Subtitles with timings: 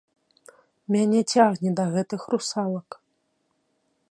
[0.95, 2.89] Мяне цягне да гэтых русалак.